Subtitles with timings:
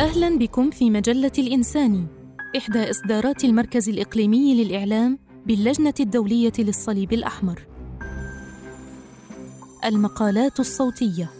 [0.00, 2.06] أهلا بكم في مجلة الإنساني
[2.56, 7.66] إحدى إصدارات المركز الإقليمي للإعلام باللجنة الدولية للصليب الأحمر.
[9.84, 11.30] المقالات الصوتية.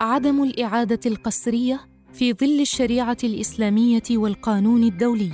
[0.00, 1.80] عدم الإعادة القسرية
[2.12, 5.32] في ظل الشريعة الإسلامية والقانون الدولي.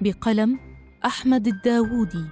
[0.00, 0.58] بقلم
[1.04, 2.24] أحمد الداوودي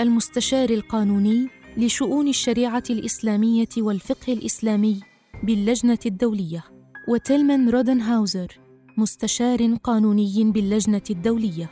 [0.00, 5.09] المستشار القانوني لشؤون الشريعة الإسلامية والفقه الإسلامي.
[5.42, 6.64] باللجنة الدولية
[7.08, 8.60] وتيلمان رودنهاوزر
[8.96, 11.70] مستشار قانوني باللجنة الدولية.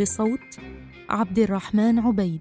[0.00, 0.58] بصوت
[1.08, 2.40] عبد الرحمن عبيد.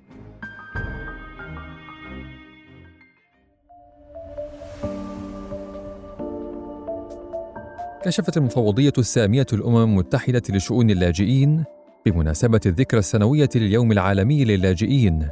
[8.04, 11.64] كشفت المفوضية السامية الأمم المتحدة لشؤون اللاجئين
[12.06, 15.30] بمناسبة الذكرى السنوية لليوم العالمي للاجئين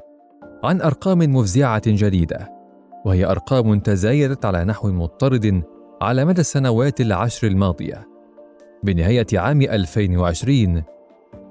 [0.64, 2.57] عن أرقام مفزعة جديدة.
[3.06, 5.64] وهي أرقام تزايدت على نحو مضطرد
[6.02, 8.08] على مدى السنوات العشر الماضية.
[8.84, 10.84] بنهاية عام 2020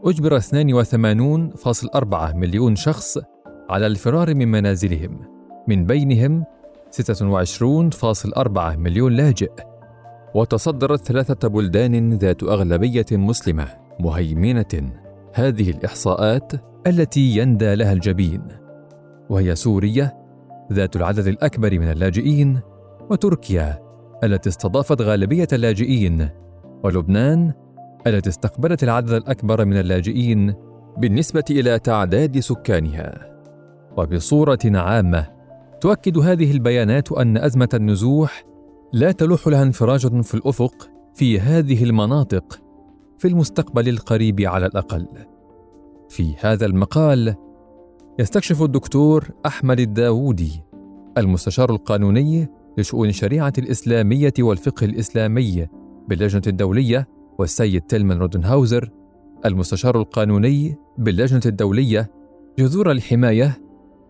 [0.05, 3.19] أجبر 82.4 مليون شخص
[3.71, 5.21] على الفرار من منازلهم
[5.69, 6.45] من بينهم
[6.91, 9.53] 26.4 مليون لاجئ.
[10.35, 13.69] وتصدرت ثلاثة بلدان ذات أغلبية مسلمة
[14.01, 14.93] مهيمنة.
[15.33, 16.53] هذه الإحصاءات
[16.87, 18.43] التي يندى لها الجبين.
[19.31, 20.26] وهي سوريا
[20.73, 22.61] ذات العدد الأكبر من اللاجئين
[23.11, 23.83] وتركيا
[24.25, 26.29] التي استضافت غالبية اللاجئين
[26.85, 27.53] ولبنان
[28.07, 30.55] التي استقبلت العدد الأكبر من اللاجئين
[30.99, 33.37] بالنسبة إلى تعداد سكانها.
[33.97, 35.27] وبصورة عامة
[35.81, 38.45] تؤكد هذه البيانات أن أزمة النزوح
[38.93, 42.61] لا تلوح لها انفراج في الأفق في هذه المناطق
[43.19, 45.07] في المستقبل القريب على الأقل.
[46.09, 47.35] في هذا المقال
[48.19, 50.63] يستكشف الدكتور أحمد الداوودي
[51.19, 55.67] المستشار القانوني لشؤون الشريعة الإسلامية والفقه الإسلامي
[56.09, 58.91] باللجنة الدولية والسيد تيلمان رودنهاوزر
[59.47, 62.11] المستشار القانوني باللجنة الدولية
[62.59, 63.59] جذور الحماية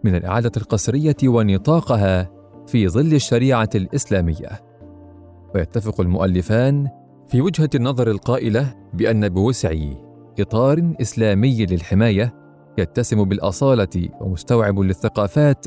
[0.04, 2.30] من الإعادة القسرية ونطاقها
[2.66, 4.48] في ظل الشريعة الإسلامية.
[5.54, 6.88] ويتفق المؤلفان
[7.28, 9.74] في وجهة النظر القائلة بأن بوسع
[10.40, 12.45] إطار إسلامي للحماية
[12.78, 15.66] يتسم بالأصالة ومستوعب للثقافات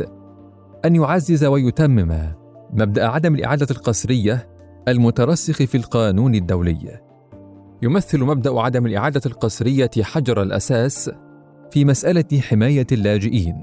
[0.86, 2.34] أن يعزز ويتمم
[2.74, 4.50] مبدأ عدم الإعادة القسرية
[4.88, 7.00] المترسخ في القانون الدولي.
[7.82, 11.12] يمثل مبدأ عدم الإعادة القسرية حجر الأساس
[11.72, 13.62] في مسألة حماية اللاجئين.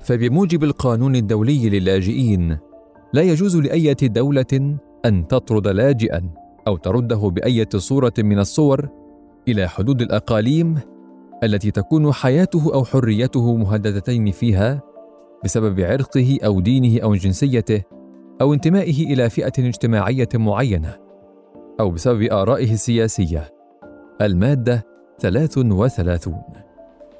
[0.00, 2.58] فبموجب القانون الدولي للاجئين
[3.12, 6.30] لا يجوز لأية دولة أن تطرد لاجئا
[6.66, 8.88] أو ترده بأية صورة من الصور
[9.48, 10.78] إلى حدود الأقاليم
[11.42, 14.82] التي تكون حياته أو حريته مهددتين فيها
[15.44, 17.82] بسبب عرقه أو دينه أو جنسيته
[18.40, 20.96] أو انتمائه إلى فئة اجتماعية معينة
[21.80, 23.48] أو بسبب آرائه السياسية.
[24.20, 24.86] المادة
[25.18, 26.34] 33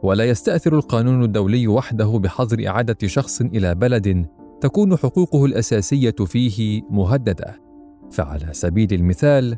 [0.06, 4.26] ولا يستأثر القانون الدولي وحده بحظر إعادة شخص إلى بلد
[4.62, 7.60] تكون حقوقه الأساسية فيه مهددة.
[8.12, 9.58] فعلى سبيل المثال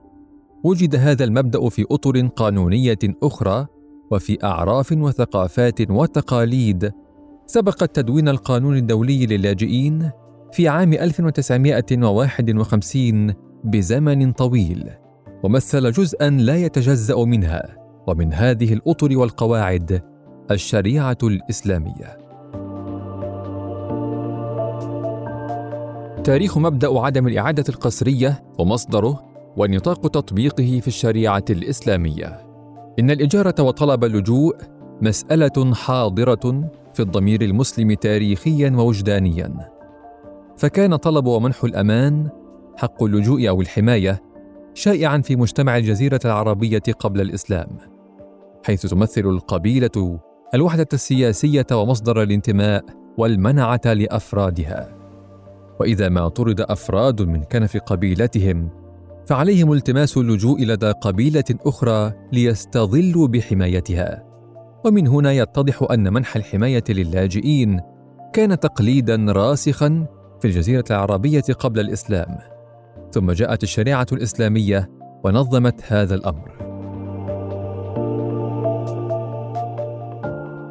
[0.63, 3.67] وجد هذا المبدأ في أطر قانونية أخرى
[4.11, 6.91] وفي أعراف وثقافات وتقاليد
[7.45, 10.11] سبقت تدوين القانون الدولي للاجئين
[10.53, 13.33] في عام 1951
[13.63, 14.89] بزمن طويل
[15.43, 17.77] ومثل جزءا لا يتجزأ منها
[18.07, 20.01] ومن هذه الأطر والقواعد
[20.51, 22.17] الشريعة الإسلامية.
[26.23, 29.23] تاريخ مبدأ عدم الإعادة القسرية ومصدره
[29.57, 32.41] ونطاق تطبيقه في الشريعة الإسلامية.
[32.99, 34.55] إن الإجارة وطلب اللجوء
[35.01, 39.69] مسألة حاضرة في الضمير المسلم تاريخيا ووجدانيا.
[40.57, 42.29] فكان طلب ومنح الأمان
[42.77, 44.21] حق اللجوء أو الحماية
[44.73, 47.67] شائعا في مجتمع الجزيرة العربية قبل الإسلام،
[48.65, 50.19] حيث تمثل القبيلة
[50.53, 52.85] الوحدة السياسية ومصدر الانتماء
[53.17, 54.97] والمنعة لأفرادها.
[55.79, 58.69] وإذا ما طرد أفراد من كنف قبيلتهم
[59.27, 64.23] فعليهم التماس اللجوء لدى قبيلة أخرى ليستظلوا بحمايتها.
[64.85, 67.81] ومن هنا يتضح أن منح الحماية للاجئين
[68.33, 70.05] كان تقليدا راسخا
[70.41, 72.37] في الجزيرة العربية قبل الإسلام.
[73.11, 74.89] ثم جاءت الشريعة الإسلامية
[75.23, 76.66] ونظمت هذا الأمر.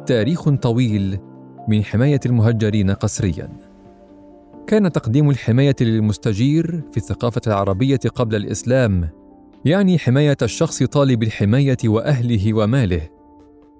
[0.07, 1.19] تاريخ طويل
[1.67, 3.49] من حماية المهجرين قسريا.
[4.67, 9.09] كان تقديم الحماية للمستجير في الثقافة العربية قبل الإسلام
[9.65, 13.01] يعني حماية الشخص طالب الحماية وأهله وماله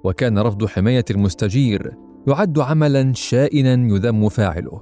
[0.04, 1.94] وكان رفض حماية المستجير
[2.28, 4.82] يعد عملا شائنا يذم فاعله.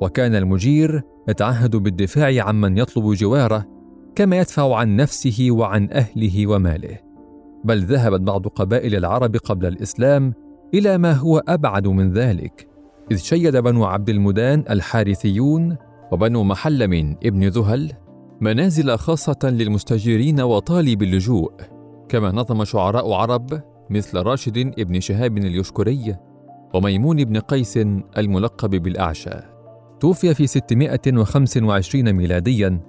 [0.00, 3.66] وكان المجير يتعهد بالدفاع عمن يطلب جواره
[4.14, 6.98] كما يدفع عن نفسه وعن أهله وماله.
[7.64, 10.34] بل ذهبت بعض قبائل العرب قبل الإسلام
[10.74, 12.68] إلى ما هو أبعد من ذلك
[13.10, 15.76] إذ شيد بنو عبد المدان الحارثيون
[16.12, 17.92] وبنو محلم ابن ذهل
[18.40, 21.52] منازل خاصة للمستجيرين وطالب اللجوء
[22.08, 26.16] كما نظم شعراء عرب مثل راشد ابن شهاب اليشكري
[26.74, 27.76] وميمون بن قيس
[28.18, 29.30] الملقب بالأعشى.
[30.00, 32.80] توفي في 625 ميلاديا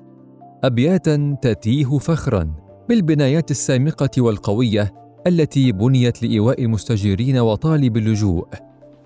[0.64, 2.54] أبياتا تتيه فخرا
[2.90, 4.94] بالبنايات السامقة والقوية
[5.28, 8.48] التي بنيت لإيواء المستجيرين وطالب اللجوء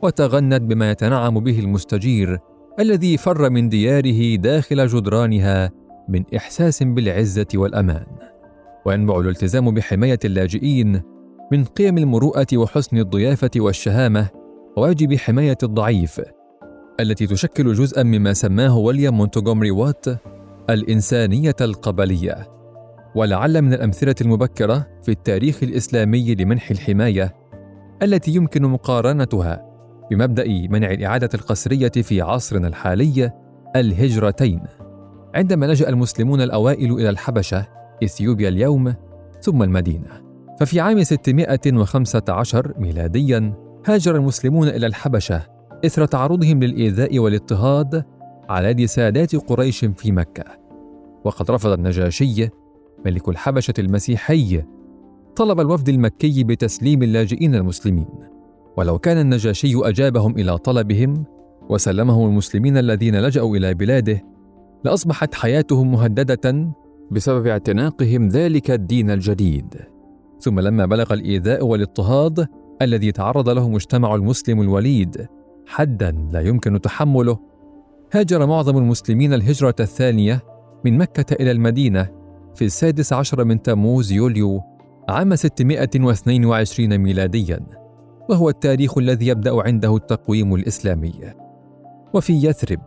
[0.01, 2.39] وتغنت بما يتنعم به المستجير
[2.79, 5.71] الذي فر من دياره داخل جدرانها
[6.09, 8.05] من إحساس بالعزة والأمان.
[8.85, 11.01] وينبع الالتزام بحماية اللاجئين
[11.51, 14.29] من قيم المروءة وحسن الضيافة والشهامة
[14.77, 16.21] وواجب حماية الضعيف
[16.99, 20.05] التي تشكل جزءا مما سماه ويليام مونتغومري وات
[20.69, 22.52] الإنسانية القبلية.
[23.15, 27.35] ولعل من الأمثلة المبكرة في التاريخ الإسلامي لمنح الحماية
[28.03, 29.65] التي يمكن مقارنتها
[30.11, 33.31] بمبدأ منع الإعادة القسرية في عصرنا الحالي
[33.75, 34.61] الهجرتين.
[35.35, 37.67] عندما لجأ المسلمون الأوائل إلى الحبشة
[38.03, 38.93] إثيوبيا اليوم
[39.41, 40.23] ثم المدينة.
[40.59, 43.53] ففي عام 615 ميلاديا
[43.85, 45.41] هاجر المسلمون إلى الحبشة
[45.85, 48.03] إثر تعرضهم للإيذاء والاضطهاد
[48.49, 50.43] على يد سادات قريش في مكة.
[51.23, 52.49] وقد رفض النجاشي
[53.05, 54.63] ملك الحبشة المسيحي
[55.35, 58.07] طلب الوفد المكي بتسليم اللاجئين المسلمين.
[58.77, 61.25] ولو كان النجاشي أجابهم إلى طلبهم
[61.69, 64.21] وسلمهم المسلمين الذين لجأوا إلى بلاده
[64.83, 66.73] لأصبحت حياتهم مهددة
[67.11, 69.75] بسبب اعتناقهم ذلك الدين الجديد.
[70.39, 72.47] ثم لما بلغ الإيذاء والاضطهاد
[72.81, 75.27] الذي تعرض له مجتمع المسلم الوليد
[75.67, 77.39] حدا لا يمكن تحمله
[78.13, 80.41] هاجر معظم المسلمين الهجرة الثانية
[80.85, 82.22] من مكة إلى المدينة
[82.55, 84.61] في السادس عشر من تموز يوليو
[85.09, 87.59] عام 622 ميلاديا
[88.29, 91.13] وهو التاريخ الذي يبدأ عنده التقويم الإسلامي.
[92.13, 92.81] وفي يثرب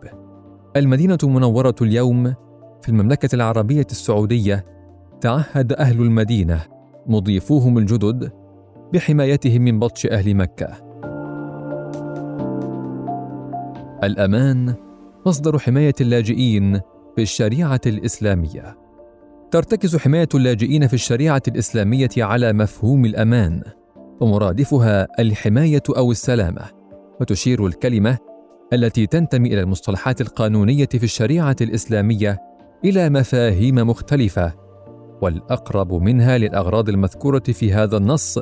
[0.75, 2.33] المدينة المنورة اليوم
[2.81, 4.65] في المملكة العربية السعودية
[5.21, 6.61] تعهد أهل المدينة
[7.07, 8.31] مضيفوهم الجدد
[8.93, 10.67] بحمايتهم من بطش أهل مكة.
[14.03, 14.73] الأمان
[15.25, 16.79] مصدر حماية اللاجئين
[17.15, 18.86] في الشريعه الإسلامية.
[19.51, 23.61] ترتكز حماية اللاجئين في الشريعة الإسلامية على مفهوم الأمان
[24.21, 26.61] ومرادفها الحماية أو السلامة
[27.21, 28.17] وتشير الكلمة
[28.73, 32.37] التي تنتمي إلى المصطلحات القانونية في الشريعة الإسلامية
[32.85, 34.53] إلى مفاهيم مختلفة
[35.21, 38.39] والأقرب منها للأغراض المذكورة في هذا النص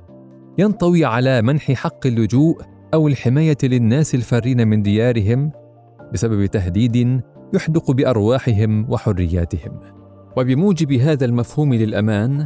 [0.57, 2.61] ينطوي على منح حق اللجوء
[2.93, 5.51] أو الحماية للناس الفارين من ديارهم
[6.13, 7.21] بسبب تهديد
[7.53, 10.04] يحدق بأرواحهم وحرياتهم.
[10.37, 12.45] وبموجب هذا المفهوم للأمان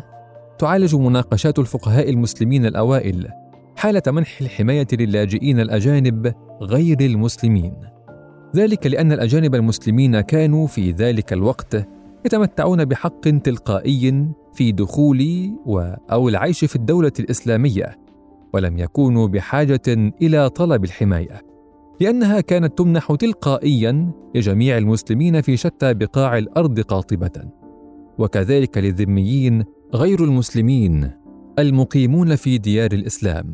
[0.59, 3.27] تعالج مناقشات الفقهاء المسلمين الأوائل
[3.75, 7.73] حالة منح الحماية للاجئين الأجانب غير المسلمين.
[8.55, 11.87] ذلك لأن الأجانب المسلمين كانوا في ذلك الوقت
[12.25, 15.79] يتمتعون بحق تلقائي في دخول و
[16.11, 17.99] أو العيش في الدولة الإسلامية
[18.53, 21.41] ولم يكونوا بحاجة إلى طلب الحماية
[22.01, 27.31] لأنها كانت تمنح تلقائيا لجميع المسلمين في شتى بقاع الأرض قاطبة.
[28.19, 29.63] وكذلك للذميين
[29.95, 31.11] غير المسلمين
[31.59, 33.53] المقيمون في ديار الإسلام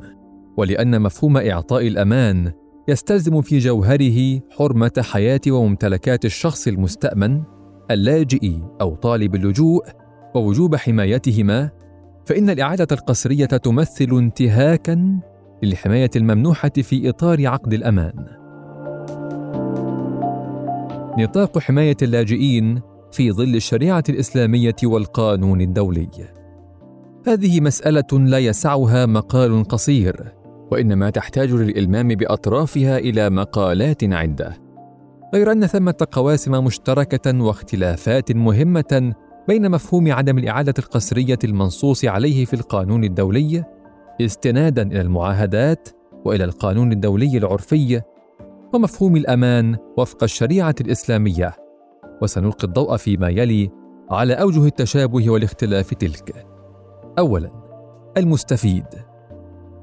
[0.57, 2.51] ولأن مفهوم إعطاء الأمان
[2.87, 7.43] يستلزم في جوهره حرمة حياة وممتلكات الشخص المستأمن
[7.91, 9.83] اللاجئ أو طالب اللجوء
[10.35, 11.69] ووجوب حمايتهما
[12.25, 15.19] فإن الإعادة القسرية تمثل انتهاكًا
[15.63, 18.25] للحماية الممنوحة في إطار عقد الأمان.
[21.19, 22.81] نطاق حماية اللاجئين
[23.15, 26.09] في ظل الشريعة الإسلامية والقانون الدولي.
[27.27, 30.33] هذه مسألة لا يسعها مقال قصير،
[30.71, 34.57] وإنما تحتاج للإلمام بأطرافها إلى مقالات عدة.
[35.33, 39.13] غير أن ثمة قواسم مشتركة واختلافات مهمة
[39.47, 43.63] بين مفهوم عدم الإعادة القسرية المنصوص عليه في القانون الدولي
[44.21, 45.89] استنادا إلى المعاهدات
[46.25, 48.01] وإلى القانون الدولي العرفي
[48.73, 51.64] ومفهوم الأمان وفق الشريعة الإسلامية
[52.21, 53.69] وسنلقي الضوء فيما يلي
[54.11, 56.45] على أوجه التشابه والاختلاف تلك.
[57.19, 57.51] أولا
[58.17, 58.85] المستفيد.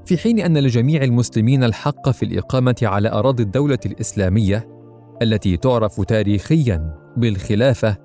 [0.05, 4.69] في حين أن لجميع المسلمين الحق في الإقامة على أراضي الدولة الإسلامية
[5.23, 7.97] التي تعرف تاريخيا بالخلافة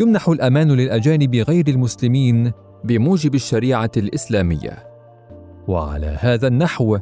[0.00, 2.52] يمنح الأمان للأجانب غير المسلمين
[2.84, 4.90] بموجب الشريعة الإسلامية.
[5.68, 6.98] وعلى هذا النحو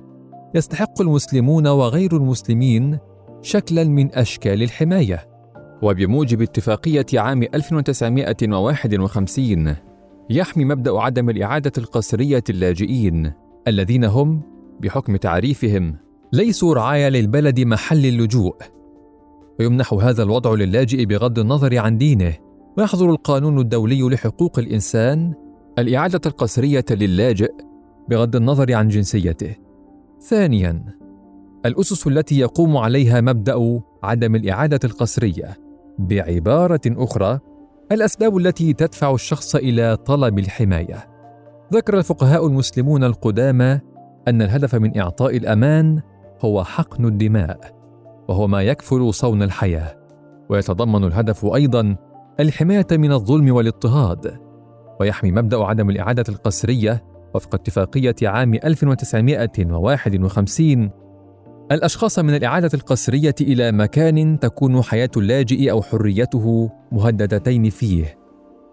[0.54, 2.98] يستحق المسلمون وغير المسلمين
[3.42, 5.37] شكلا من أشكال الحماية.
[5.82, 9.74] وبموجب اتفاقية عام 1951
[10.30, 13.32] يحمي مبدأ عدم الإعادة القسرية اللاجئين
[13.68, 14.42] الذين هم
[14.80, 15.96] بحكم تعريفهم
[16.32, 18.56] ليسوا رعايا للبلد محل اللجوء.
[19.60, 22.34] ويمنح هذا الوضع للاجئ بغض النظر عن دينه.
[22.78, 25.34] ويحظر القانون الدولي لحقوق الإنسان
[25.78, 27.52] الإعادة القسرية للاجئ
[28.08, 29.56] بغض النظر عن جنسيته.
[30.20, 30.84] ثانيا
[31.66, 35.67] الأسس التي يقوم عليها مبدأ عدم الإعادة القسرية.
[35.98, 37.38] بعبارة أخرى
[37.92, 41.08] الأسباب التي تدفع الشخص إلى طلب الحماية.
[41.72, 43.80] ذكر الفقهاء المسلمون القدامى
[44.28, 46.00] أن الهدف من إعطاء الأمان
[46.44, 47.60] هو حقن الدماء
[48.28, 49.98] وهو ما يكفل صون الحياة.
[50.50, 51.96] ويتضمن الهدف أيضا
[52.40, 54.38] الحماية من الظلم والاضطهاد
[55.00, 60.90] ويحمي مبدأ عدم الإعادة القسرية وفق اتفاقية عام 1951
[61.72, 68.18] الأشخاص من الاعاده القسرية إلى مكان تكون حياة اللاجئ أو حريته مهددتين فيه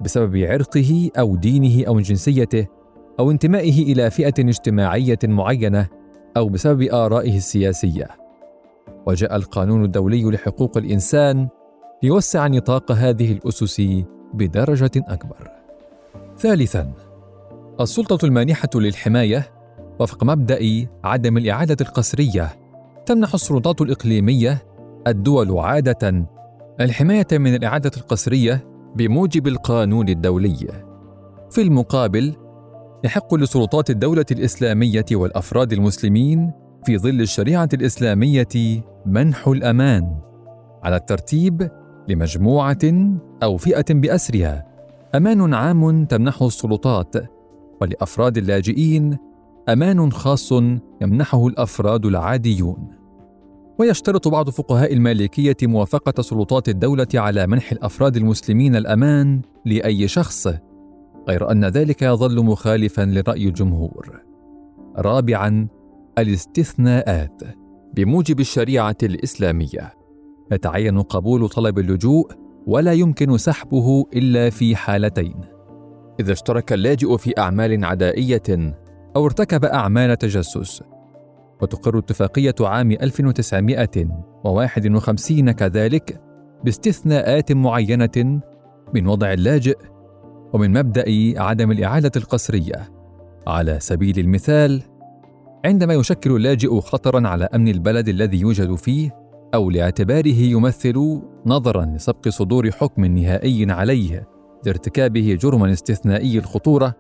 [0.02, 2.68] بسبب عرقه أو دينه أو جنسيته
[3.20, 5.88] أو انتمائه إلى فئة اجتماعية معينة
[6.38, 8.08] أو بسبب آرائه السياسية.
[9.08, 11.48] وجاء القانون الدولي لحقوق الإنسان
[12.04, 13.82] ليوسع نطاق هذه الأسس
[14.34, 15.52] بدرجة أكبر.
[16.38, 16.94] ثالثا
[17.82, 19.52] السلطة المانحة للحماية
[20.00, 22.65] وفق مبدأ عدم الاعاده القسرية
[23.06, 24.66] تمنح السلطات الإقليمية
[25.08, 26.28] الدول عادة
[26.80, 30.68] الحماية من الإعادة القسرية بموجب القانون الدولي.
[31.52, 32.36] في المقابل
[33.04, 36.52] يحق لسلطات الدولة الإسلامية والأفراد المسلمين
[36.86, 40.20] في ظل الشريعة الإسلامية منح الأمان
[40.84, 41.70] على الترتيب
[42.08, 42.78] لمجموعة
[43.44, 44.66] أو فئة بأسرها.
[45.16, 47.16] أمان عام تمنحه السلطات
[47.82, 49.18] ولأفراد اللاجئين
[49.70, 50.52] أمان خاص
[51.02, 52.88] يمنحه الأفراد العاديون.
[53.80, 60.48] ويشترط بعض فقهاء المالكية موافقة سلطات الدولة على منح الأفراد المسلمين الأمان لأي شخص
[61.30, 64.22] غير أن ذلك يظل مخالفا لرأي الجمهور.
[64.98, 65.68] رابعا
[66.18, 67.42] الاستثناءات
[67.94, 69.94] بموجب الشريعة الإسلامية.
[70.52, 72.32] يتعين قبول طلب اللجوء
[72.68, 75.36] ولا يمكن سحبه إلا في حالتين.
[76.20, 78.76] إذا اشترك اللاجئ في أعمال عدائية
[79.16, 80.84] أو ارتكب أعمال تجسس.
[81.62, 86.22] وتقر اتفاقية عام 1951 كذلك
[86.64, 88.42] باستثناءات معينة
[88.94, 89.78] من وضع اللاجئ
[90.54, 91.06] ومن مبدأ
[91.42, 92.90] عدم الاعاده القسرية.
[93.48, 94.82] على سبيل المثال
[95.66, 102.30] عندما يشكل اللاجئ خطرا على أمن البلد الذي يوجد فيه أو لاعتباره يمثل نظرا لسبق
[102.30, 104.28] صدور حكم نهائي عليه
[104.66, 106.96] لارتكابه جرما استثنائي الخطورة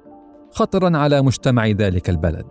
[0.55, 2.45] خطرا على مجتمع ذلك البلد.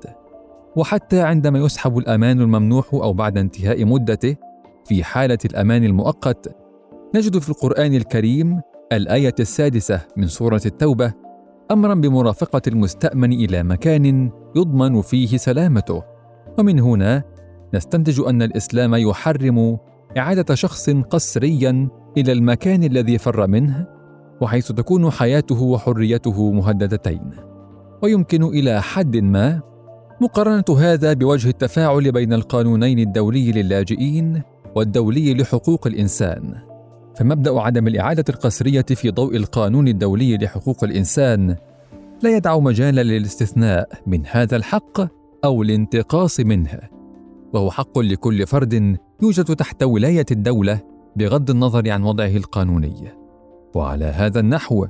[0.77, 4.37] وحتى عندما يسحب الأمان الممنوح أو بعد انتهاء مدته
[4.85, 6.57] في حالة الأمان المؤقت
[7.15, 8.61] نجد في القرآن الكريم
[8.93, 11.13] الآية السادسة من سورة التوبة
[11.71, 16.03] امرا بمرافقة المستأمن إلى مكان يضمن فيه سلامته.
[16.59, 17.23] ومن هنا
[17.75, 19.79] نستنتج أن الإسلام يحرم
[20.19, 23.87] إعادة شخص قسريا إلى المكان الذي فر منه
[24.41, 27.54] وحيث تكون حياته وحريته مهددتين.
[28.05, 29.61] ويمكن إلى حد ما
[30.21, 34.43] مقارنة هذا بوجه التفاعل بين القانونين الدولي للاجئين
[34.75, 36.55] والدولي لحقوق الإنسان.
[37.17, 41.57] فمبدأ عدم الإعادة القسرية في ضوء القانون الدولي لحقوق الإنسان
[42.23, 45.01] لا يدع مجالا للاستثناء من هذا الحق
[45.45, 46.79] أو الانتقاص منه.
[47.53, 50.81] وهو حق لكل فرد يوجد تحت ولاية الدولة
[51.17, 53.09] بغض النظر عن وضعه القانوني.
[53.75, 54.87] وعلى هذا النحو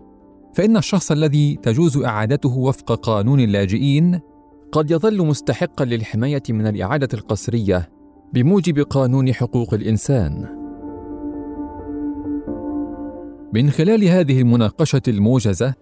[0.54, 4.20] فإن الشخص الذي تجوز إعادته وفق قانون اللاجئين
[4.73, 7.88] قد يظل مستحقا للحماية من الإعادة القسرية
[8.32, 10.64] بموجب قانون حقوق الإنسان.
[13.54, 15.75] من خلال هذه المناقشة الموجزة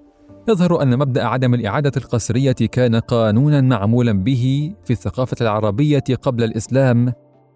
[0.49, 7.13] يظهر أن مبدأ عدم الإعادة القسرية كان قانونا معمولا به في الثقافة العربية قبل الإسلام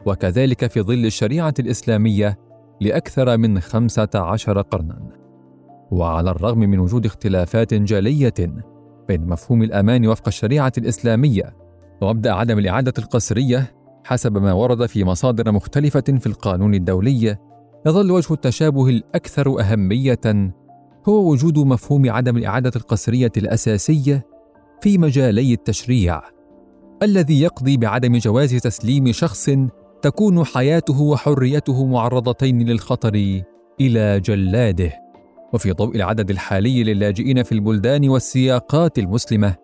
[0.07, 2.39] وكذلك في ظل الشريعة الإسلامية
[2.81, 5.26] لأكثر من خمسة عشر قرنا.
[5.91, 8.35] وعلى الرغم من وجود اختلافات جليه
[9.09, 11.57] بين مفهوم الأمان وفق الشريعة الإسلامية
[12.03, 13.75] ومبدأ عدم الإعادة القسرية
[14.05, 17.37] حسب ما ورد في مصادر مختلفة في القانون الدولي
[17.87, 20.53] يظل وجه التشابه الأكثر أهمية
[21.09, 24.21] هو وجود مفهوم عدم الإعادة القسرية الأساسي
[24.81, 26.21] في مجالي التشريع
[27.03, 29.51] الذي يقضي بعدم جواز تسليم شخص
[30.03, 33.43] تكون حياته وحريته معرضتين للخطر
[33.81, 34.93] إلى جلاده.
[35.57, 39.55] وفي ضوء العدد الحالي للاجئين في البلدان والسياقات المسلمة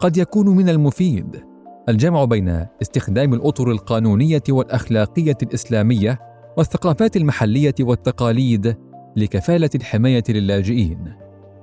[0.00, 1.42] قد يكون من المفيد
[1.88, 6.18] الجمع بين استخدام الأطر القانونية والأخلاقية الإسلامية
[6.56, 8.76] والثقافات المحلية والتقاليد
[9.16, 11.14] لكفالة الحماية للاجئين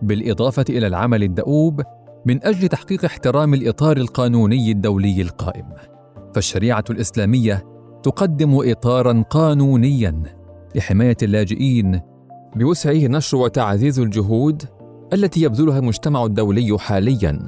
[0.02, 1.82] بالإضافة إلى العمل الدؤوب
[2.26, 5.66] من أجل تحقيق احترام الإطار القانوني الدولي القائم.
[6.36, 7.64] فالشريعة الإسلامية
[8.04, 10.24] تقدم اطارا قانونيا
[10.76, 12.15] لحماية اللاجئين
[12.56, 14.64] بوسعه نشر وتعزيز الجهود
[15.14, 17.40] التي يبذلها المجتمع الدولي حاليا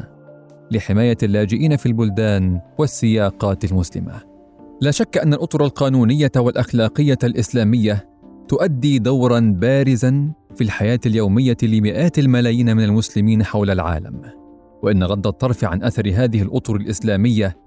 [0.71, 4.13] لحماية اللاجئين في البلدان والسياقات المسلمة.
[4.81, 8.09] لا شك أن الأطر القانونية والأخلاقية الإسلامية
[8.47, 14.21] تؤدي دورا بارزا في الحياة اليومية لمئات الملايين من المسلمين حول العالم.
[14.83, 17.57] وإن رد الطرف عن أثر هذه الأطر الإسلامية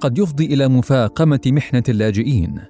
[0.00, 2.60] قد يفضي إلى مفاقمة محنة اللاجئين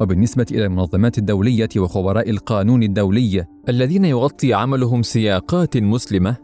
[0.00, 6.36] وبالنسبة إلى المنظمات الدولية وخبراء القانون الدولي الذين يغطي عملهم سياقات مسلمة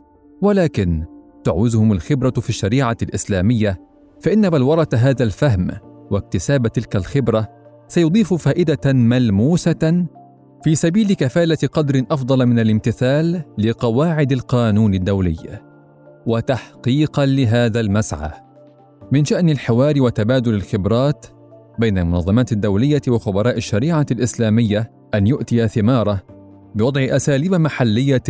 [0.42, 1.04] ولكن
[1.44, 3.80] تعوزهم الخبرة في الشريعة الإسلامية
[4.20, 5.70] فإن بلورة هذا الفهم
[6.10, 7.48] واكتساب تلك الخبرة
[7.88, 10.06] سيضيف فائدة ملموسة
[10.64, 15.60] في سبيل كفالة قدر أفضل من الامتثال لقواعد القانون الدولي
[16.26, 18.30] وتحقيقا لهذا المسعى.
[19.12, 21.26] من شأن الحوار وتبادل الخبرات
[21.78, 26.22] بين المنظمات الدولية وخبراء الشريعة الإسلامية أن يؤتي ثماره
[26.74, 28.22] بوضع أساليب محلية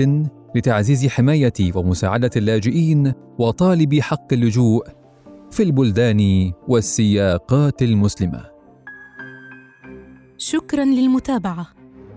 [0.57, 4.87] لتعزيز حماية ومساعدة اللاجئين وطالبي حق اللجوء
[5.51, 8.45] في البلدان والسياقات المسلمة.
[10.39, 11.67] شكرا للمتابعة.